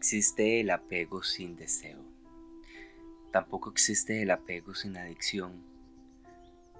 [0.00, 1.98] existe el apego sin deseo.
[3.32, 5.62] Tampoco existe el apego sin adicción.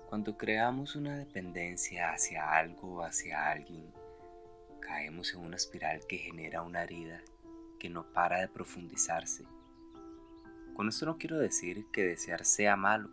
[0.09, 3.93] Cuando creamos una dependencia hacia algo o hacia alguien,
[4.81, 7.21] caemos en una espiral que genera una herida
[7.79, 9.45] que no para de profundizarse.
[10.75, 13.11] Con esto no quiero decir que desear sea malo.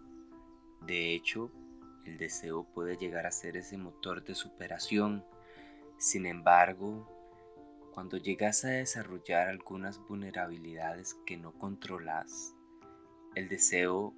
[0.83, 1.51] De hecho,
[2.05, 5.25] el deseo puede llegar a ser ese motor de superación.
[5.97, 7.16] Sin embargo,
[7.97, 12.53] cuando llegas a desarrollar algunas vulnerabilidades que no controlas,
[13.33, 14.13] el deseo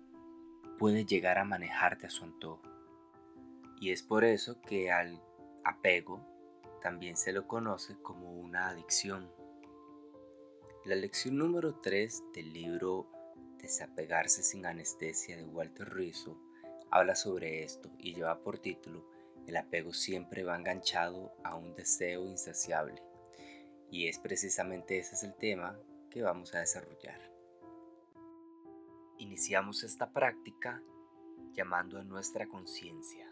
[0.77, 2.61] puede llegar a manejarte a su antojo.
[3.79, 5.23] Y es por eso que al
[5.63, 6.19] apego
[6.81, 9.31] también se lo conoce como una adicción.
[10.83, 13.09] La lección número 3 del libro
[13.59, 16.37] Desapegarse sin anestesia de Walter Rizzo
[16.91, 19.09] habla sobre esto y lleva por título
[19.47, 23.08] El apego siempre va enganchado a un deseo insaciable.
[23.91, 25.77] Y es precisamente ese es el tema
[26.09, 27.19] que vamos a desarrollar.
[29.17, 30.81] Iniciamos esta práctica
[31.53, 33.27] llamando a nuestra conciencia.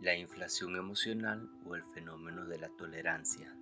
[0.00, 3.56] La inflación emocional o el fenómeno de la tolerancia.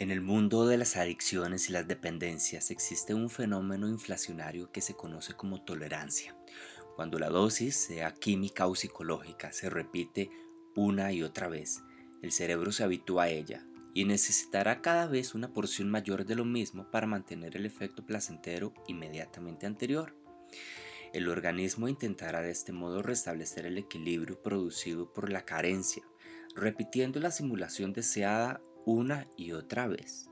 [0.00, 4.94] En el mundo de las adicciones y las dependencias existe un fenómeno inflacionario que se
[4.94, 6.34] conoce como tolerancia.
[6.96, 10.30] Cuando la dosis, sea química o psicológica, se repite
[10.74, 11.82] una y otra vez,
[12.22, 16.46] el cerebro se habitúa a ella y necesitará cada vez una porción mayor de lo
[16.46, 20.16] mismo para mantener el efecto placentero inmediatamente anterior.
[21.12, 26.02] El organismo intentará de este modo restablecer el equilibrio producido por la carencia,
[26.54, 30.30] repitiendo la simulación deseada una y otra vez.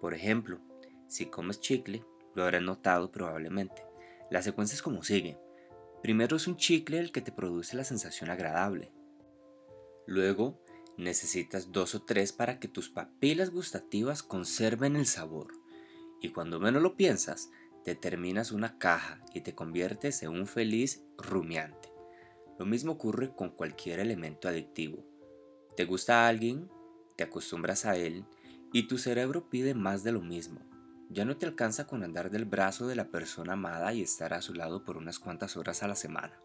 [0.00, 0.60] Por ejemplo,
[1.08, 2.04] si comes chicle,
[2.34, 3.84] lo habrás notado probablemente.
[4.30, 5.38] La secuencia es como sigue.
[6.02, 8.92] Primero es un chicle el que te produce la sensación agradable.
[10.06, 10.60] Luego,
[10.98, 15.48] necesitas dos o tres para que tus papilas gustativas conserven el sabor.
[16.20, 17.50] Y cuando menos lo piensas,
[17.84, 21.92] te terminas una caja y te conviertes en un feliz rumiante.
[22.58, 25.04] Lo mismo ocurre con cualquier elemento adictivo.
[25.76, 26.70] ¿Te gusta alguien?
[27.16, 28.24] Te acostumbras a él
[28.72, 30.60] y tu cerebro pide más de lo mismo.
[31.08, 34.42] Ya no te alcanza con andar del brazo de la persona amada y estar a
[34.42, 36.40] su lado por unas cuantas horas a la semana.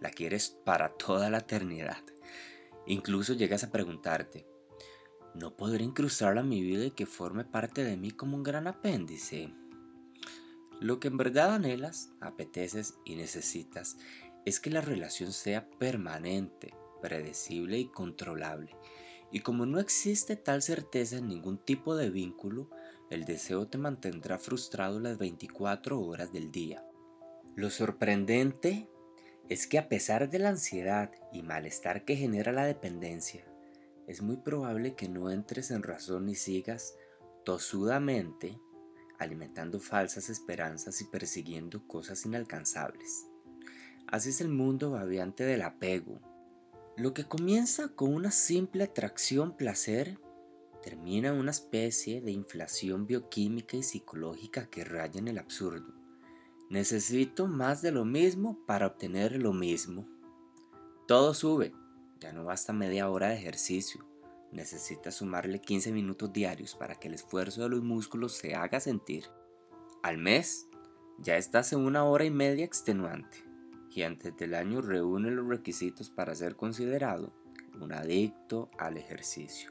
[0.00, 2.02] La quieres para toda la eternidad.
[2.86, 4.46] Incluso llegas a preguntarte,
[5.34, 8.66] ¿no podré incrustarla en mi vida y que forme parte de mí como un gran
[8.66, 9.52] apéndice?
[10.80, 13.96] Lo que en verdad anhelas, apeteces y necesitas
[14.44, 18.76] es que la relación sea permanente, predecible y controlable
[19.34, 22.70] y como no existe tal certeza en ningún tipo de vínculo,
[23.10, 26.86] el deseo te mantendrá frustrado las 24 horas del día.
[27.56, 28.88] Lo sorprendente
[29.48, 33.44] es que a pesar de la ansiedad y malestar que genera la dependencia,
[34.06, 36.94] es muy probable que no entres en razón y sigas
[37.44, 38.56] tosudamente
[39.18, 43.26] alimentando falsas esperanzas y persiguiendo cosas inalcanzables.
[44.06, 46.20] Así es el mundo babeante del apego,
[46.96, 50.20] lo que comienza con una simple atracción placer
[50.80, 55.92] termina en una especie de inflación bioquímica y psicológica que raya en el absurdo.
[56.70, 60.06] Necesito más de lo mismo para obtener lo mismo.
[61.08, 61.72] Todo sube,
[62.20, 64.06] ya no basta media hora de ejercicio.
[64.52, 69.24] Necesitas sumarle 15 minutos diarios para que el esfuerzo de los músculos se haga sentir.
[70.04, 70.68] Al mes,
[71.18, 73.43] ya estás en una hora y media extenuante
[73.94, 77.32] y antes del año reúne los requisitos para ser considerado
[77.80, 79.70] un adicto al ejercicio.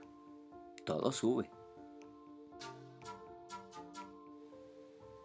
[0.86, 1.50] Todo sube.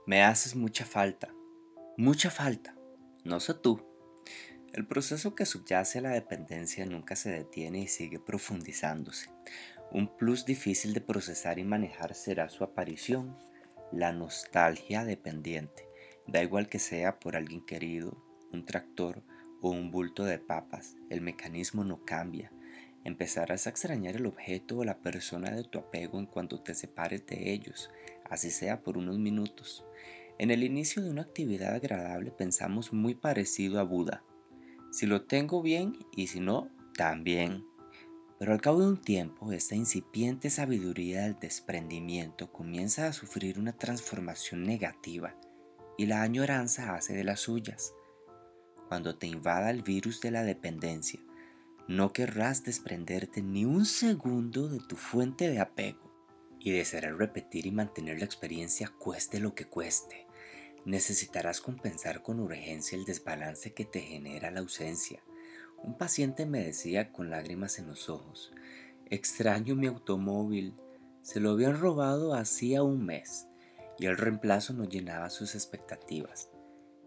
[0.06, 1.32] Me haces mucha falta,
[1.96, 2.74] mucha falta,
[3.24, 3.84] no sé tú.
[4.72, 9.30] El proceso que subyace a la dependencia nunca se detiene y sigue profundizándose.
[9.90, 13.36] Un plus difícil de procesar y manejar será su aparición,
[13.92, 15.88] la nostalgia dependiente.
[16.26, 19.22] Da igual que sea por alguien querido, un tractor
[19.60, 22.52] o un bulto de papas, el mecanismo no cambia.
[23.04, 27.26] Empezarás a extrañar el objeto o la persona de tu apego en cuanto te separes
[27.26, 27.90] de ellos,
[28.28, 29.84] así sea por unos minutos.
[30.38, 34.22] En el inicio de una actividad agradable pensamos muy parecido a Buda.
[34.90, 37.64] Si lo tengo bien y si no, también.
[38.38, 43.72] Pero al cabo de un tiempo, esta incipiente sabiduría del desprendimiento comienza a sufrir una
[43.72, 45.34] transformación negativa
[45.96, 47.92] y la añoranza hace de las suyas
[48.88, 51.20] cuando te invada el virus de la dependencia,
[51.86, 56.08] no querrás desprenderte ni un segundo de tu fuente de apego
[56.58, 60.26] y desearás repetir y mantener la experiencia cueste lo que cueste.
[60.84, 65.22] necesitarás compensar con urgencia el desbalance que te genera la ausencia.
[65.82, 68.52] Un paciente me decía con lágrimas en los ojos,
[69.10, 70.74] extraño mi automóvil,
[71.20, 73.48] se lo habían robado hacía un mes
[73.98, 76.50] y el reemplazo no llenaba sus expectativas.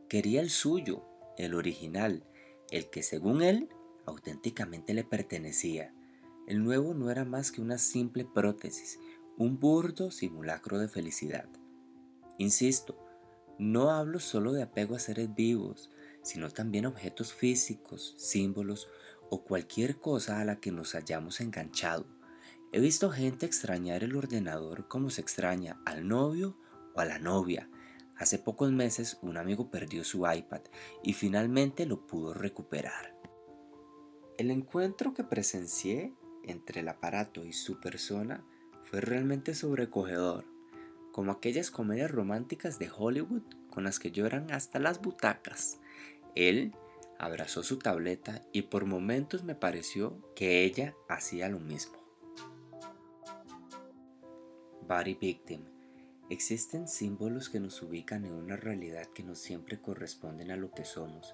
[0.07, 2.23] Quería el suyo, el original,
[2.69, 3.69] el que según él
[4.05, 5.93] auténticamente le pertenecía.
[6.47, 8.99] El nuevo no era más que una simple prótesis,
[9.37, 11.47] un burdo simulacro de felicidad.
[12.37, 12.97] Insisto,
[13.59, 15.91] no hablo solo de apego a seres vivos,
[16.23, 18.89] sino también objetos físicos, símbolos
[19.29, 22.05] o cualquier cosa a la que nos hayamos enganchado.
[22.73, 26.57] He visto gente extrañar el ordenador como se extraña al novio
[26.95, 27.69] o a la novia.
[28.17, 30.61] Hace pocos meses un amigo perdió su iPad
[31.03, 33.15] y finalmente lo pudo recuperar.
[34.37, 36.13] El encuentro que presencié
[36.43, 38.43] entre el aparato y su persona
[38.83, 40.45] fue realmente sobrecogedor,
[41.11, 45.79] como aquellas comedias románticas de Hollywood con las que lloran hasta las butacas.
[46.35, 46.73] Él
[47.19, 52.01] abrazó su tableta y por momentos me pareció que ella hacía lo mismo.
[54.87, 55.70] Body Victim.
[56.31, 60.85] Existen símbolos que nos ubican en una realidad que no siempre corresponden a lo que
[60.85, 61.33] somos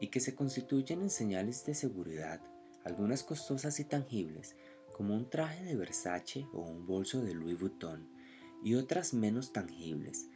[0.00, 2.40] y que se constituyen en señales de seguridad,
[2.82, 4.56] algunas costosas y tangibles,
[4.96, 8.08] como un traje de Versace o un bolso de Louis Vuitton,
[8.64, 10.30] y otras menos tangibles,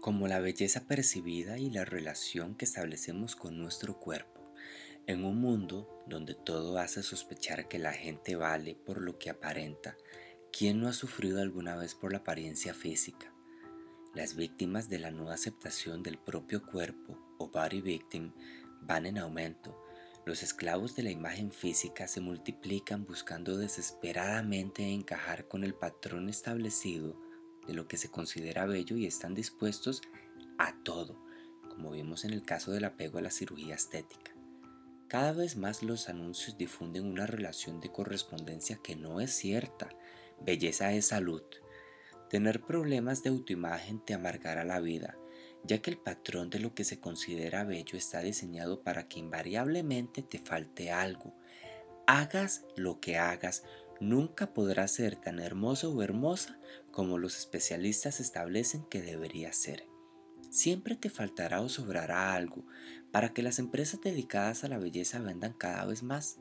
[0.00, 4.50] como la belleza percibida y la relación que establecemos con nuestro cuerpo.
[5.06, 9.98] En un mundo donde todo hace sospechar que la gente vale por lo que aparenta,
[10.52, 13.32] ¿quién no ha sufrido alguna vez por la apariencia física?
[14.14, 18.32] Las víctimas de la no aceptación del propio cuerpo o body victim
[18.82, 19.80] van en aumento.
[20.26, 27.16] Los esclavos de la imagen física se multiplican buscando desesperadamente encajar con el patrón establecido
[27.66, 30.02] de lo que se considera bello y están dispuestos
[30.58, 31.24] a todo,
[31.68, 34.32] como vimos en el caso del apego a la cirugía estética.
[35.10, 39.88] Cada vez más los anuncios difunden una relación de correspondencia que no es cierta.
[40.40, 41.42] Belleza es salud.
[42.30, 45.18] Tener problemas de autoimagen te amargará la vida,
[45.64, 50.22] ya que el patrón de lo que se considera bello está diseñado para que invariablemente
[50.22, 51.34] te falte algo.
[52.06, 53.64] Hagas lo que hagas,
[54.00, 56.58] nunca podrás ser tan hermoso o hermosa
[56.90, 59.86] como los especialistas establecen que debería ser.
[60.50, 62.64] Siempre te faltará o sobrará algo
[63.12, 66.38] para que las empresas dedicadas a la belleza vendan cada vez más.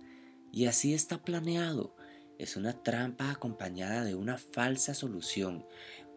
[0.51, 1.95] Y así está planeado.
[2.39, 5.65] Es una trampa acompañada de una falsa solución,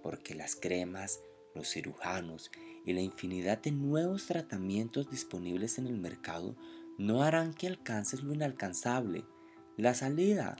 [0.04, 1.20] porque las cremas,
[1.52, 2.52] los cirujanos
[2.86, 6.56] y la infinidad de nuevos tratamientos disponibles en el mercado
[6.96, 9.24] no harán que alcances lo inalcanzable,
[9.76, 10.56] la salida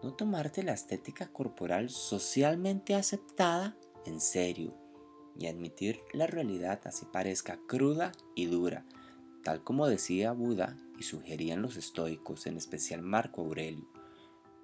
[0.00, 3.76] no tomarte la estética corporal socialmente aceptada
[4.06, 4.76] en serio
[5.36, 8.86] y admitir la realidad así parezca cruda y dura,
[9.42, 13.99] tal como decía Buda y sugerían los estoicos, en especial Marco Aurelio.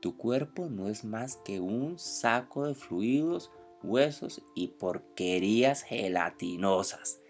[0.00, 3.50] Tu cuerpo no es más que un saco de fluidos,
[3.82, 7.20] huesos y porquerías gelatinosas.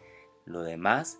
[0.44, 1.18] Lo demás,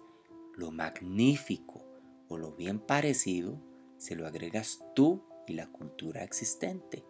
[0.56, 1.84] lo magnífico
[2.28, 3.60] o lo bien parecido,
[3.98, 7.05] se lo agregas tú y la cultura existente.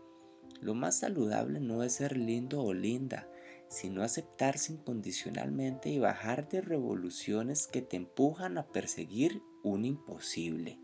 [0.60, 3.28] Lo más saludable no es ser lindo o linda,
[3.68, 10.78] sino aceptarse incondicionalmente y bajar de revoluciones que te empujan a perseguir un imposible.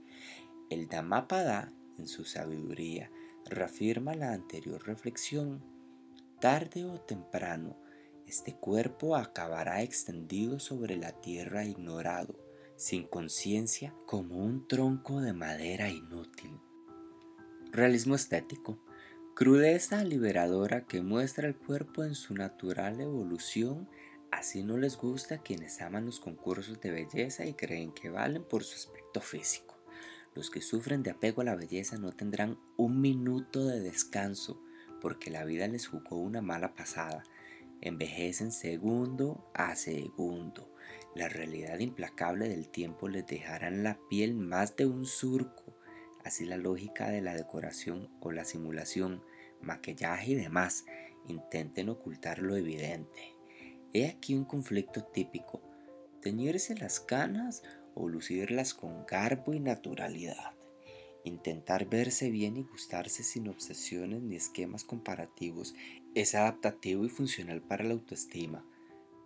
[0.68, 3.10] El Dhammapada, en su sabiduría,
[3.52, 5.62] reafirma la anterior reflexión.
[6.40, 7.76] Tarde o temprano,
[8.26, 12.34] este cuerpo acabará extendido sobre la tierra ignorado,
[12.76, 16.58] sin conciencia, como un tronco de madera inútil.
[17.70, 18.78] Realismo estético.
[19.34, 23.88] Crudeza liberadora que muestra el cuerpo en su natural evolución.
[24.30, 28.44] Así no les gusta a quienes aman los concursos de belleza y creen que valen
[28.44, 29.81] por su aspecto físico.
[30.34, 34.62] Los que sufren de apego a la belleza no tendrán un minuto de descanso
[35.00, 37.24] porque la vida les jugó una mala pasada.
[37.80, 40.72] Envejecen segundo a segundo.
[41.14, 45.72] La realidad implacable del tiempo les dejará en la piel más de un surco
[46.24, 49.22] Así la lógica de la decoración o la simulación,
[49.60, 50.84] maquillaje y demás
[51.26, 53.36] intenten ocultar lo evidente.
[53.92, 55.62] He aquí un conflicto típico,
[56.20, 57.62] teñirse las canas
[57.94, 60.52] o lucirlas con garbo y naturalidad.
[61.24, 65.74] Intentar verse bien y gustarse sin obsesiones ni esquemas comparativos
[66.14, 68.64] es adaptativo y funcional para la autoestima,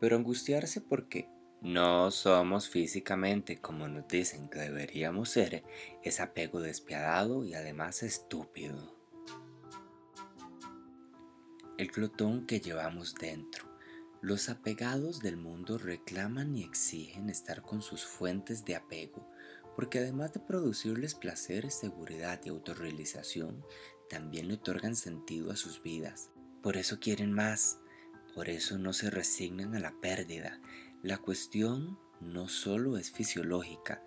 [0.00, 1.28] pero angustiarse porque
[1.62, 5.64] no somos físicamente como nos dicen que deberíamos ser,
[6.02, 8.94] es apego despiadado y además estúpido.
[11.78, 13.75] El glotón que llevamos dentro.
[14.26, 19.30] Los apegados del mundo reclaman y exigen estar con sus fuentes de apego,
[19.76, 23.64] porque además de producirles placer, seguridad y autorrealización,
[24.10, 26.30] también le otorgan sentido a sus vidas.
[26.60, 27.78] Por eso quieren más,
[28.34, 30.60] por eso no se resignan a la pérdida.
[31.04, 34.02] La cuestión no solo es fisiológica,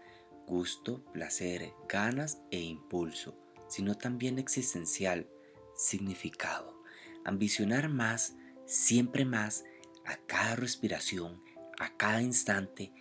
[0.45, 5.29] gusto, placer, ganas e impulso, sino también existencial,
[5.77, 6.83] significado.
[7.23, 8.35] Ambicionar más,
[8.65, 9.63] siempre más,
[10.09, 11.43] a cada respiración,
[11.77, 12.91] a cada instante,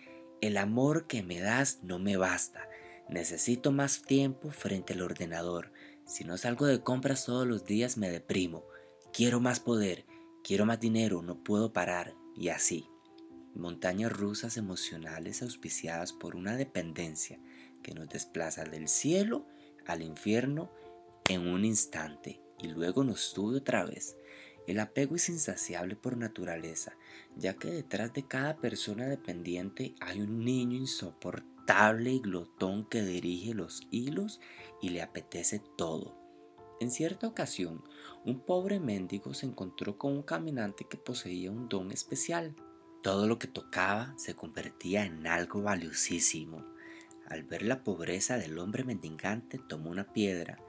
[0.41, 2.69] el amor que me das no me basta.
[3.09, 5.73] Necesito más tiempo frente al ordenador.
[6.05, 8.63] Si no salgo de compras todos los días me deprimo.
[9.11, 10.05] Quiero más poder,
[10.43, 12.13] quiero más dinero, no puedo parar.
[12.35, 12.87] Y así.
[13.55, 17.39] Montañas rusas emocionales auspiciadas por una dependencia
[17.81, 19.47] que nos desplaza del cielo
[19.87, 20.71] al infierno
[21.27, 24.15] en un instante y luego nos sube otra vez.
[24.69, 26.95] El apego es insaciable por naturaleza,
[27.35, 33.55] ya que detrás de cada persona dependiente hay un niño insoportable y glotón que dirige
[33.55, 34.39] los hilos
[34.79, 36.15] y le apetece todo.
[36.79, 37.83] En cierta ocasión,
[38.25, 42.55] un pobre mendigo se encontró con un caminante que poseía un don especial.
[43.01, 46.63] Todo lo que tocaba se convertía en algo valiosísimo.
[47.25, 50.59] Al ver la pobreza del hombre mendigante, tomó una piedra,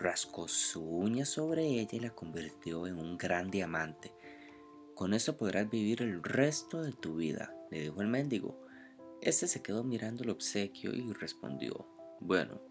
[0.00, 4.12] rascó su uña sobre ella y la convirtió en un gran diamante.
[4.94, 8.58] Con eso podrás vivir el resto de tu vida, le dijo el mendigo.
[9.20, 11.86] Este se quedó mirando el obsequio y respondió,
[12.20, 12.62] bueno,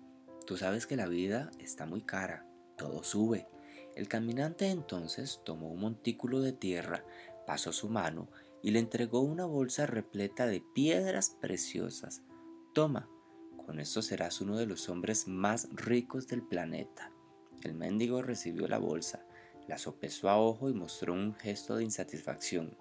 [0.47, 3.47] tú sabes que la vida está muy cara, todo sube.
[3.95, 7.05] El caminante entonces tomó un montículo de tierra,
[7.45, 8.29] pasó su mano
[8.63, 12.23] y le entregó una bolsa repleta de piedras preciosas.
[12.73, 13.07] Toma,
[13.65, 17.11] con esto serás uno de los hombres más ricos del planeta.
[17.61, 19.25] El mendigo recibió la bolsa,
[19.67, 22.77] la sopesó a ojo y mostró un gesto de insatisfacción.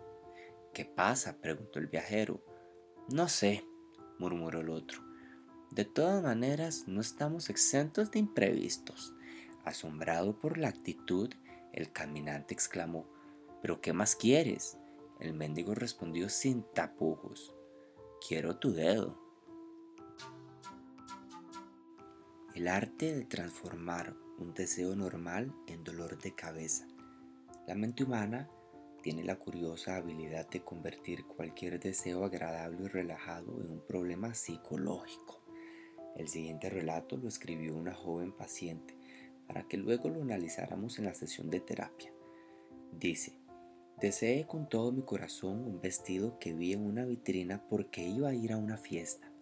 [0.73, 1.39] ¿Qué pasa?
[1.41, 2.43] preguntó el viajero.
[3.11, 3.65] No sé,
[4.19, 5.03] murmuró el otro.
[5.71, 9.15] De todas maneras, no estamos exentos de imprevistos.
[9.65, 11.31] Asombrado por la actitud,
[11.73, 13.07] el caminante exclamó,
[13.61, 14.79] ¿Pero qué más quieres?
[15.21, 17.55] El mendigo respondió sin tapujos,
[18.27, 19.21] Quiero tu dedo.
[22.55, 26.87] El arte de transformar un deseo normal en dolor de cabeza.
[27.67, 28.49] La mente humana
[29.03, 35.43] tiene la curiosa habilidad de convertir cualquier deseo agradable y relajado en un problema psicológico.
[36.17, 38.97] El siguiente relato lo escribió una joven paciente
[39.47, 42.13] para que luego lo analizáramos en la sesión de terapia.
[42.93, 43.33] Dice,
[44.01, 48.35] deseé con todo mi corazón un vestido que vi en una vitrina porque iba a
[48.35, 49.33] ir a una fiesta.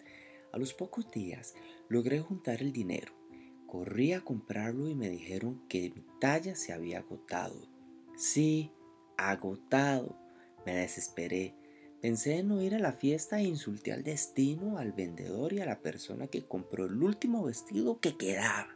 [0.53, 1.55] A los pocos días
[1.89, 3.26] logré juntar el dinero
[3.67, 7.69] Corrí a comprarlo y me dijeron que mi talla se había agotado.
[8.17, 8.73] Sí,
[9.17, 10.17] agotado.
[10.65, 11.55] Me desesperé.
[12.01, 15.67] Pensé en no ir a la fiesta e insulté al destino, al vendedor y a
[15.67, 18.69] la persona que compró el último vestido que quedaba.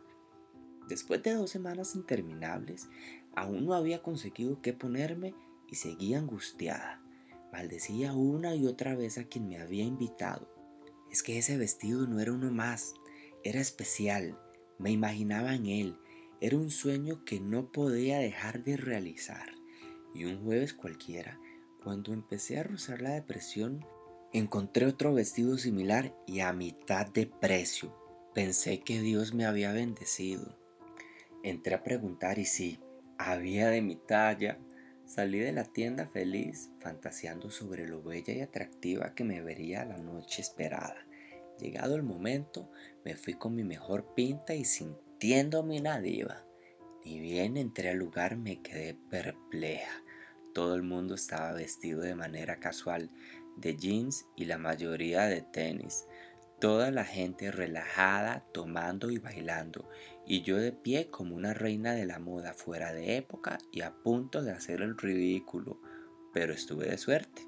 [0.89, 2.89] Después de dos semanas interminables,
[3.37, 5.35] aún no había conseguido qué ponerme
[5.69, 7.01] y seguía angustiada.
[7.53, 10.53] Maldecía una y otra vez a quien me había invitado.
[11.13, 12.95] Es que ese vestido no era uno más,
[13.45, 14.37] era especial
[14.81, 15.99] me imaginaba en él.
[16.41, 19.51] Era un sueño que no podía dejar de realizar.
[20.15, 21.39] Y un jueves cualquiera,
[21.85, 23.85] cuando empecé a rozar la depresión,
[24.33, 27.95] encontré otro vestido similar y a mitad de precio.
[28.35, 30.57] Pensé que Dios me había bendecido.
[31.43, 32.81] Entré a preguntar y sí,
[33.19, 34.59] había de mi talla.
[35.05, 39.99] Salí de la tienda feliz, fantaseando sobre lo bella y atractiva que me vería la
[39.99, 41.07] noche esperada.
[41.61, 42.71] Llegado el momento,
[43.05, 46.47] me fui con mi mejor pinta y sintiéndome una diva.
[47.05, 50.03] Ni bien entré al lugar me quedé perpleja.
[50.55, 53.11] Todo el mundo estaba vestido de manera casual,
[53.59, 56.07] de jeans y la mayoría de tenis.
[56.61, 59.87] Toda la gente relajada, tomando y bailando,
[60.27, 63.93] y yo de pie como una reina de la moda fuera de época y a
[63.93, 65.79] punto de hacer el ridículo.
[66.33, 67.43] Pero estuve de suerte,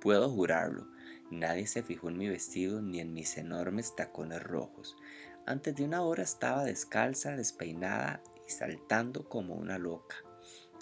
[0.00, 0.86] puedo jurarlo.
[1.32, 4.98] Nadie se fijó en mi vestido ni en mis enormes tacones rojos.
[5.46, 10.16] Antes de una hora estaba descalza, despeinada y saltando como una loca.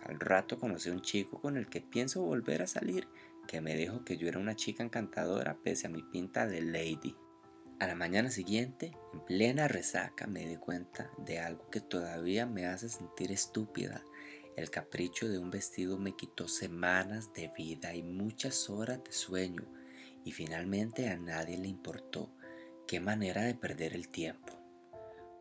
[0.05, 3.07] Al rato conocí un chico con el que pienso volver a salir,
[3.47, 7.17] que me dijo que yo era una chica encantadora pese a mi pinta de lady.
[7.79, 12.67] A la mañana siguiente, en plena resaca, me di cuenta de algo que todavía me
[12.67, 14.03] hace sentir estúpida.
[14.57, 19.80] El capricho de un vestido me quitó semanas de vida y muchas horas de sueño
[20.25, 22.35] y finalmente a nadie le importó.
[22.87, 24.59] Qué manera de perder el tiempo.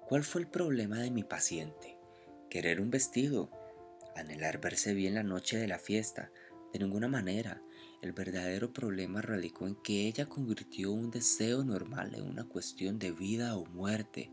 [0.08, 1.98] ¿Cuál fue el problema de mi paciente?
[2.50, 3.52] Querer un vestido,
[4.16, 6.32] anhelar verse bien la noche de la fiesta.
[6.74, 7.62] De ninguna manera.
[8.02, 13.12] El verdadero problema radicó en que ella convirtió un deseo normal en una cuestión de
[13.12, 14.32] vida o muerte,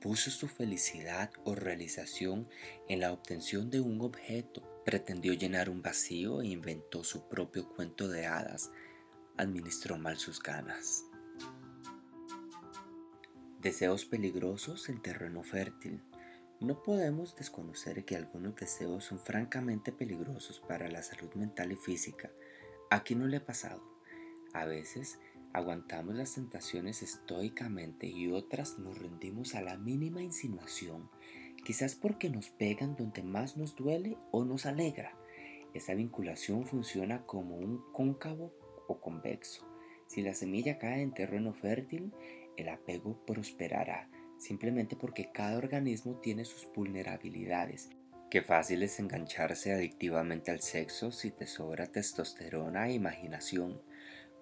[0.00, 2.48] puso su felicidad o realización
[2.88, 8.08] en la obtención de un objeto, pretendió llenar un vacío e inventó su propio cuento
[8.08, 8.70] de hadas,
[9.38, 11.04] administró mal sus ganas.
[13.62, 16.02] Deseos peligrosos en terreno fértil.
[16.60, 22.30] No podemos desconocer que algunos deseos son francamente peligrosos para la salud mental y física.
[22.90, 23.82] Aquí no le ha pasado.
[24.52, 25.18] A veces
[25.52, 31.08] aguantamos las tentaciones estoicamente y otras nos rendimos a la mínima insinuación,
[31.64, 35.16] quizás porque nos pegan donde más nos duele o nos alegra.
[35.74, 38.52] Esa vinculación funciona como un cóncavo
[38.88, 39.66] o convexo.
[40.08, 42.12] Si la semilla cae en terreno fértil,
[42.56, 47.90] el apego prosperará, simplemente porque cada organismo tiene sus vulnerabilidades.
[48.30, 53.80] Qué fácil es engancharse adictivamente al sexo si te sobra testosterona e imaginación.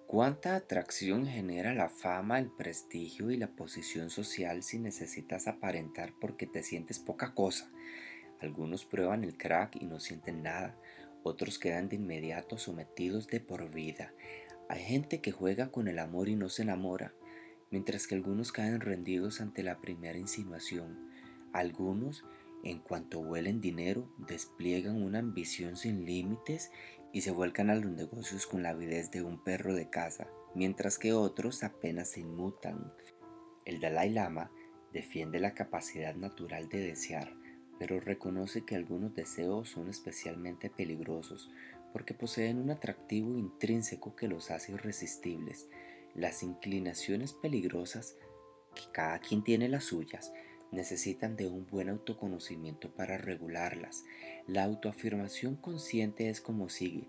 [0.07, 6.47] ¿Cuánta atracción genera la fama, el prestigio y la posición social si necesitas aparentar porque
[6.47, 7.69] te sientes poca cosa?
[8.39, 10.77] Algunos prueban el crack y no sienten nada,
[11.23, 14.13] otros quedan de inmediato sometidos de por vida.
[14.69, 17.13] Hay gente que juega con el amor y no se enamora
[17.71, 21.09] mientras que algunos caen rendidos ante la primera insinuación.
[21.53, 22.23] Algunos,
[22.63, 26.71] en cuanto huelen dinero, despliegan una ambición sin límites
[27.13, 30.97] y se vuelcan a los negocios con la avidez de un perro de casa, mientras
[30.97, 32.93] que otros apenas se inmutan.
[33.65, 34.51] El Dalai Lama
[34.93, 37.33] defiende la capacidad natural de desear,
[37.79, 41.49] pero reconoce que algunos deseos son especialmente peligrosos
[41.93, 45.67] porque poseen un atractivo intrínseco que los hace irresistibles.
[46.13, 48.15] Las inclinaciones peligrosas,
[48.75, 50.31] que cada quien tiene las suyas,
[50.71, 54.03] necesitan de un buen autoconocimiento para regularlas.
[54.47, 57.07] La autoafirmación consciente es como sigue.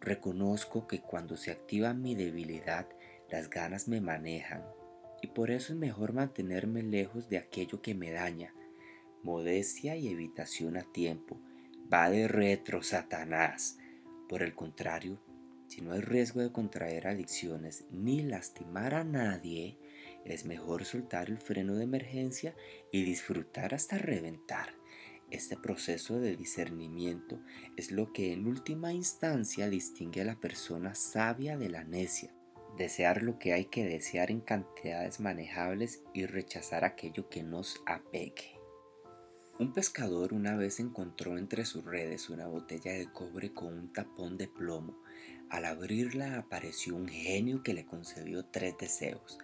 [0.00, 2.86] Reconozco que cuando se activa mi debilidad,
[3.30, 4.64] las ganas me manejan,
[5.22, 8.54] y por eso es mejor mantenerme lejos de aquello que me daña.
[9.22, 11.40] Modestia y evitación a tiempo.
[11.92, 13.78] Va de retro, Satanás.
[14.28, 15.20] Por el contrario,
[15.66, 19.78] si no hay riesgo de contraer adicciones ni lastimar a nadie,
[20.24, 22.54] es mejor soltar el freno de emergencia
[22.92, 24.74] y disfrutar hasta reventar.
[25.30, 27.40] Este proceso de discernimiento
[27.76, 32.34] es lo que en última instancia distingue a la persona sabia de la necia.
[32.78, 38.57] Desear lo que hay que desear en cantidades manejables y rechazar aquello que nos apegue.
[39.58, 44.36] Un pescador una vez encontró entre sus redes una botella de cobre con un tapón
[44.36, 44.96] de plomo
[45.50, 49.38] al abrirla apareció un genio que le concedió tres deseos.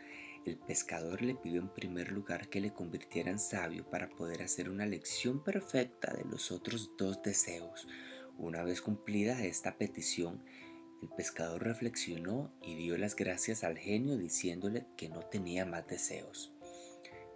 [0.44, 4.68] El pescador le pidió en primer lugar que le convirtiera en sabio para poder hacer
[4.68, 7.88] una lección perfecta de los otros dos deseos.
[8.36, 10.44] Una vez cumplida esta petición,
[11.00, 16.52] el pescador reflexionó y dio las gracias al genio diciéndole que no tenía más deseos.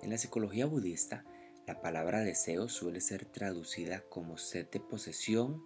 [0.03, 1.25] En la psicología budista,
[1.69, 5.63] la palabra deseo suele ser traducida como sed de posesión,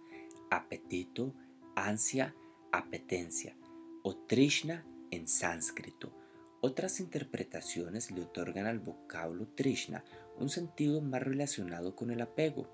[0.51, 1.33] apetito,
[1.77, 2.35] ansia,
[2.73, 3.55] apetencia
[4.03, 6.11] o Trishna en sánscrito.
[6.59, 10.03] Otras interpretaciones le otorgan al vocablo Trishna
[10.37, 12.67] un sentido más relacionado con el apego,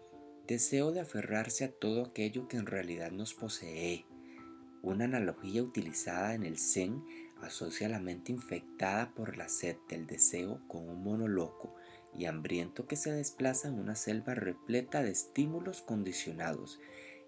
[0.47, 4.07] deseo de aferrarse a todo aquello que en realidad nos posee.
[4.81, 7.03] Una analogía utilizada en el Zen
[7.43, 11.75] asocia la mente infectada por la sed del deseo con un mono loco
[12.17, 16.79] y hambriento que se desplaza en una selva repleta de estímulos condicionados,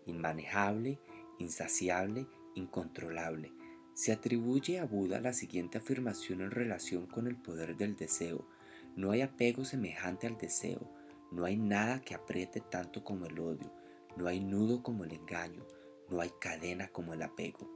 [0.05, 0.99] inmanejable,
[1.39, 3.53] insaciable incontrolable.
[3.93, 8.47] Se atribuye a Buda la siguiente afirmación en relación con el poder del deseo.
[8.95, 10.91] No hay apego semejante al deseo,
[11.31, 13.73] no hay nada que apriete tanto como el odio,
[14.17, 15.65] no hay nudo como el engaño,
[16.09, 17.69] no hay cadena como el apego.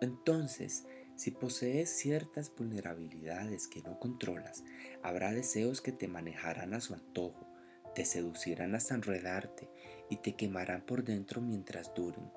[0.00, 4.64] Entonces, si posees ciertas vulnerabilidades que no controlas,
[5.02, 7.46] habrá deseos que te manejarán a su antojo,
[7.94, 9.68] te seducirán hasta enredarte
[10.10, 12.30] y te quemarán por dentro mientras duren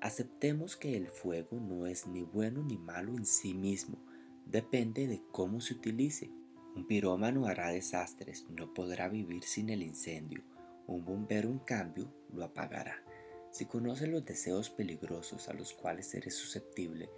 [0.00, 3.98] Aceptemos que el fuego no es ni bueno ni malo en sí mismo,
[4.44, 6.30] depende de cómo se utilice.
[6.74, 10.44] Un pirómano hará desastres, no podrá vivir sin el incendio.
[10.86, 13.02] Un bombero, en cambio, lo apagará.
[13.50, 17.08] Si conoces los deseos peligrosos a los cuales eres susceptible,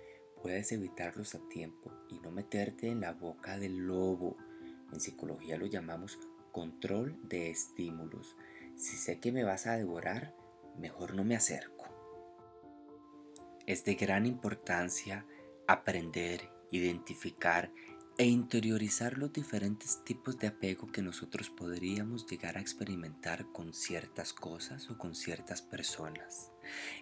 [0.40, 4.36] puedes evitarlos a tiempo y no meterte en la boca del lobo.
[4.92, 6.18] En psicología lo llamamos
[6.52, 8.36] control de estímulos.
[8.76, 10.34] Si sé que me vas a devorar,
[10.78, 11.86] mejor no me acerco.
[13.66, 15.26] Es de gran importancia
[15.66, 17.70] aprender, identificar
[18.18, 24.32] e interiorizar los diferentes tipos de apego que nosotros podríamos llegar a experimentar con ciertas
[24.32, 26.50] cosas o con ciertas personas.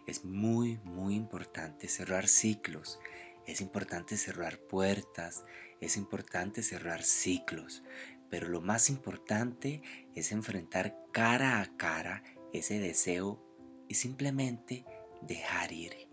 [0.07, 2.99] Es muy, muy importante cerrar ciclos,
[3.47, 5.45] es importante cerrar puertas,
[5.81, 7.83] es importante cerrar ciclos,
[8.31, 9.83] pero lo más importante
[10.15, 13.43] es enfrentar cara a cara ese deseo
[13.89, 14.85] y simplemente
[15.23, 16.09] dejar ir.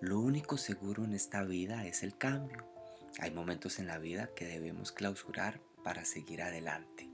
[0.00, 2.68] Lo único seguro en esta vida es el cambio.
[3.18, 7.08] Hay momentos en la vida que debemos clausurar para seguir adelante.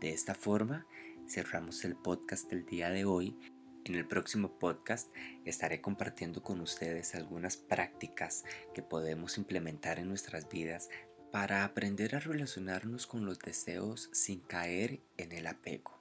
[0.00, 0.86] De esta forma,
[1.26, 3.38] cerramos el podcast del día de hoy.
[3.84, 5.12] En el próximo podcast
[5.44, 10.88] estaré compartiendo con ustedes algunas prácticas que podemos implementar en nuestras vidas
[11.32, 15.91] para aprender a relacionarnos con los deseos sin caer en el apego.